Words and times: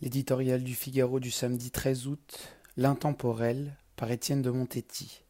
L'éditorial 0.00 0.62
du 0.62 0.76
Figaro 0.76 1.18
du 1.18 1.32
samedi 1.32 1.72
13 1.72 2.06
août, 2.06 2.38
L'intemporel, 2.76 3.76
par 3.96 4.12
Étienne 4.12 4.42
de 4.42 4.50
Montetti. 4.50 5.24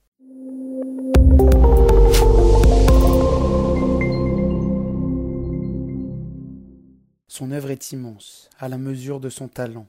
Son 7.28 7.50
œuvre 7.50 7.70
est 7.70 7.92
immense, 7.92 8.50
à 8.59 8.68
la 8.68 8.77
mesure 8.77 9.20
de 9.20 9.30
son 9.30 9.48
talent. 9.48 9.86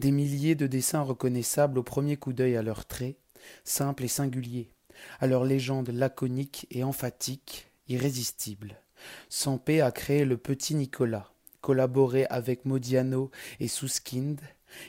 Des 0.00 0.10
milliers 0.10 0.54
de 0.54 0.66
dessins 0.66 1.00
reconnaissables 1.00 1.78
au 1.78 1.82
premier 1.82 2.18
coup 2.18 2.34
d'œil 2.34 2.58
à 2.58 2.62
leurs 2.62 2.84
traits, 2.84 3.16
simples 3.64 4.04
et 4.04 4.08
singuliers, 4.08 4.68
à 5.18 5.26
leur 5.26 5.46
légende 5.46 5.88
laconique 5.88 6.66
et 6.70 6.84
emphatique, 6.84 7.70
irrésistible. 7.88 8.76
Sampé 9.30 9.80
a 9.80 9.90
créé 9.90 10.26
le 10.26 10.36
petit 10.36 10.74
Nicolas, 10.74 11.33
collaboré 11.64 12.26
avec 12.26 12.66
Modiano 12.66 13.30
et 13.58 13.68
Suskind, 13.68 14.38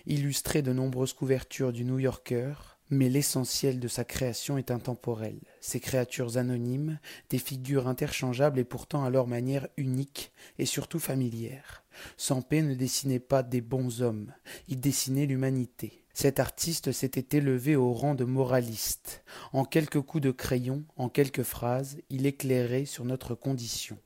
illustré 0.08 0.62
de 0.62 0.74
nombreuses 0.74 1.14
couvertures 1.14 1.72
du 1.72 1.86
New 1.86 2.00
Yorker, 2.00 2.54
mais 2.90 3.08
l'essentiel 3.08 3.80
de 3.80 3.88
sa 3.88 4.04
création 4.04 4.58
est 4.58 4.72
intemporel. 4.72 5.40
Ces 5.62 5.80
créatures 5.80 6.36
anonymes, 6.36 7.00
des 7.30 7.38
figures 7.38 7.88
interchangeables 7.88 8.60
et 8.60 8.66
pourtant 8.66 9.06
à 9.06 9.10
leur 9.10 9.26
manière 9.26 9.70
unique 9.78 10.34
et 10.60 10.66
surtout 10.66 11.00
familière. 11.00 11.86
Sampé 12.18 12.62
ne 12.62 12.76
dessinait 12.76 13.20
pas 13.20 13.42
des 13.42 13.62
bons 13.62 14.02
hommes, 14.02 14.34
il 14.68 14.82
dessinait 14.82 15.28
l'humanité. 15.28 16.04
Cet 16.14 16.42
artiste 16.42 16.92
s'était 16.92 17.38
élevé 17.38 17.78
au 17.78 17.94
rang 17.94 18.16
de 18.16 18.26
moraliste. 18.26 19.24
En 19.54 19.64
quelques 19.64 20.02
coups 20.02 20.24
de 20.24 20.32
crayon, 20.32 20.84
en 20.98 21.08
quelques 21.08 21.44
phrases, 21.44 22.00
il 22.10 22.26
éclairait 22.26 22.84
sur 22.84 23.06
notre 23.06 23.34
condition. 23.34 23.98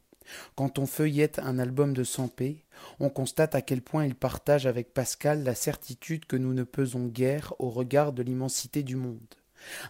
Quand 0.56 0.80
on 0.80 0.86
feuillette 0.86 1.40
un 1.40 1.60
album 1.60 1.94
de 1.94 2.04
Sampé, 2.04 2.64
on 3.00 3.10
constate 3.10 3.56
à 3.56 3.62
quel 3.62 3.82
point 3.82 4.06
il 4.06 4.16
partage 4.16 4.66
avec 4.66 4.94
Pascal 4.94 5.44
la 5.44 5.56
certitude 5.56 6.26
que 6.26 6.36
nous 6.36 6.54
ne 6.54 6.64
pesons 6.64 7.08
guère 7.08 7.54
au 7.60 7.70
regard 7.70 8.14
de 8.14 8.24
l'immensité 8.24 8.84
du 8.84 8.96
monde 8.96 9.39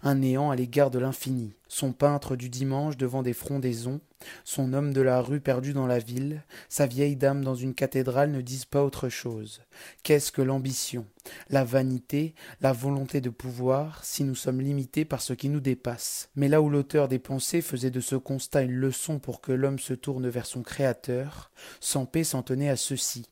un 0.03 0.15
néant 0.15 0.51
à 0.51 0.55
l'égard 0.55 0.91
de 0.91 0.99
l'infini, 0.99 1.53
son 1.67 1.93
peintre 1.93 2.35
du 2.35 2.49
dimanche 2.49 2.97
devant 2.97 3.23
des 3.23 3.33
frondaisons, 3.33 4.01
son 4.43 4.73
homme 4.73 4.93
de 4.93 5.01
la 5.01 5.21
rue 5.21 5.39
perdu 5.39 5.73
dans 5.73 5.87
la 5.87 5.99
ville, 5.99 6.43
sa 6.67 6.87
vieille 6.87 7.15
dame 7.15 7.43
dans 7.43 7.55
une 7.55 7.73
cathédrale 7.73 8.31
ne 8.31 8.41
disent 8.41 8.65
pas 8.65 8.83
autre 8.83 9.09
chose. 9.09 9.61
Qu'est-ce 10.03 10.31
que 10.31 10.41
l'ambition, 10.41 11.05
la 11.49 11.63
vanité, 11.63 12.35
la 12.61 12.73
volonté 12.73 13.21
de 13.21 13.29
pouvoir, 13.29 14.03
si 14.03 14.23
nous 14.23 14.35
sommes 14.35 14.61
limités 14.61 15.05
par 15.05 15.21
ce 15.21 15.33
qui 15.33 15.49
nous 15.49 15.61
dépasse. 15.61 16.29
Mais 16.35 16.47
là 16.47 16.61
où 16.61 16.69
l'auteur 16.69 17.07
des 17.07 17.19
pensées 17.19 17.61
faisait 17.61 17.91
de 17.91 18.01
ce 18.01 18.15
constat 18.15 18.63
une 18.63 18.75
leçon 18.75 19.19
pour 19.19 19.41
que 19.41 19.51
l'homme 19.51 19.79
se 19.79 19.93
tourne 19.93 20.27
vers 20.27 20.45
son 20.45 20.63
Créateur, 20.63 21.51
Sampé 21.79 22.23
s'en 22.23 22.43
tenait 22.43 22.69
à 22.69 22.75
ceci. 22.75 23.25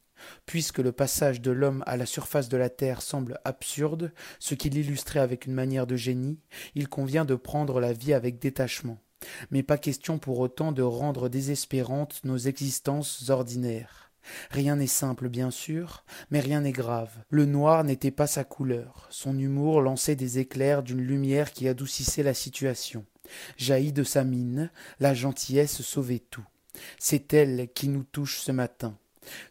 Puisque 0.46 0.80
le 0.80 0.92
passage 0.92 1.42
de 1.42 1.52
l'homme 1.52 1.84
à 1.86 1.98
la 1.98 2.06
surface 2.06 2.50
de 2.50 2.58
la 2.58 2.70
terre 2.70 3.02
semble 3.02 3.40
absurde, 3.46 4.12
ce 4.40 4.56
qu'il 4.56 4.78
illustrait 4.78 5.20
avec 5.20 5.46
une 5.46 5.54
manière 5.54 5.88
de 5.88 5.96
génie, 5.96 6.40
il 6.76 6.88
convient 6.88 7.26
de 7.26 7.36
prendre 7.36 7.80
la 7.80 7.94
vie 7.94 8.14
avec 8.14 8.40
détachement. 8.40 9.00
Mais 9.52 9.64
pas 9.64 9.78
question 9.78 10.20
pour 10.20 10.40
autant 10.40 10.72
de 10.72 10.84
rendre 10.84 11.30
désespérantes 11.30 12.22
nos 12.24 12.38
existences 12.38 13.30
ordinaires. 13.30 14.12
Rien 14.52 14.76
n'est 14.76 14.88
simple, 14.88 15.30
bien 15.30 15.52
sûr, 15.52 16.04
mais 16.32 16.40
rien 16.40 16.62
n'est 16.62 16.72
grave. 16.72 17.12
Le 17.30 17.46
noir 17.46 17.84
n'était 17.84 18.12
pas 18.12 18.28
sa 18.28 18.44
couleur. 18.44 19.08
Son 19.10 19.38
humour 19.38 19.82
lançait 19.82 20.16
des 20.16 20.40
éclairs 20.40 20.84
d'une 20.84 21.02
lumière 21.02 21.52
qui 21.52 21.68
adoucissait 21.68 22.24
la 22.24 22.34
situation. 22.34 23.06
Jaillit 23.58 23.94
de 23.94 24.04
sa 24.04 24.24
mine, 24.24 24.72
la 25.00 25.14
gentillesse 25.14 25.82
sauvait 25.82 26.20
tout. 26.20 26.46
C'est 27.00 27.34
elle 27.34 27.70
qui 27.74 27.88
nous 27.90 28.04
touche 28.04 28.40
ce 28.40 28.52
matin. 28.52 28.98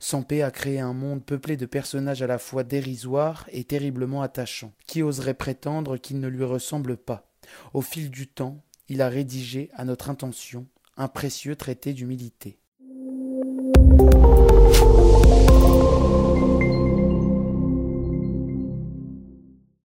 Sampé 0.00 0.42
a 0.42 0.50
créé 0.50 0.80
un 0.80 0.92
monde 0.92 1.24
peuplé 1.24 1.56
de 1.56 1.66
personnages 1.66 2.22
à 2.22 2.26
la 2.26 2.38
fois 2.38 2.64
dérisoires 2.64 3.46
et 3.52 3.64
terriblement 3.64 4.22
attachants. 4.22 4.72
Qui 4.86 5.02
oserait 5.02 5.34
prétendre 5.34 5.96
qu'il 5.96 6.20
ne 6.20 6.28
lui 6.28 6.44
ressemble 6.44 6.96
pas? 6.96 7.28
Au 7.74 7.80
fil 7.80 8.10
du 8.10 8.26
temps, 8.26 8.62
il 8.88 9.02
a 9.02 9.08
rédigé, 9.08 9.70
à 9.74 9.84
notre 9.84 10.10
intention, 10.10 10.66
un 10.96 11.08
précieux 11.08 11.56
traité 11.56 11.92
d'humilité. 11.92 12.58